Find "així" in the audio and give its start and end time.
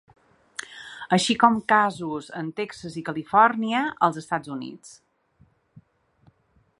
1.17-1.35